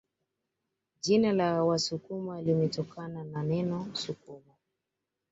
Jina 1.01 1.31
la 1.33 1.63
Wasukuma 1.63 2.41
limetokana 2.41 3.23
na 3.23 3.43
neno 3.43 3.89
sukuma 3.95 4.53